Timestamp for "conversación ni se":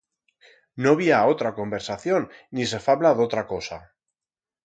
1.59-2.79